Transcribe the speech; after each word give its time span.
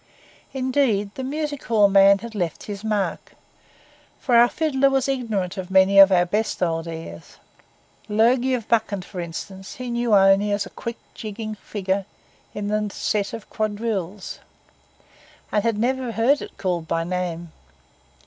Indeed 0.51 1.13
the 1.13 1.23
music 1.23 1.61
hall 1.65 1.87
man 1.87 2.17
had 2.17 2.33
left 2.33 2.63
his 2.63 2.83
mark, 2.83 3.33
for 4.19 4.35
our 4.35 4.49
fiddler 4.49 4.89
was 4.89 5.07
ignorant 5.07 5.57
of 5.57 5.69
many 5.69 5.99
of 5.99 6.11
our 6.11 6.25
best 6.25 6.63
old 6.63 6.87
airs; 6.87 7.37
'Logie 8.09 8.55
o' 8.55 8.61
Buchan,' 8.61 9.03
for 9.03 9.19
instance, 9.19 9.75
he 9.75 10.07
only 10.07 10.37
knew 10.37 10.55
as 10.55 10.65
a 10.65 10.71
quick, 10.71 10.97
jigging 11.13 11.53
figure 11.53 12.07
in 12.55 12.71
a 12.71 12.89
set 12.89 13.31
of 13.31 13.47
quadrilles, 13.51 14.39
and 15.51 15.63
had 15.63 15.77
never 15.77 16.13
heard 16.13 16.41
it 16.41 16.57
called 16.57 16.87
by 16.87 17.03
name. 17.03 17.51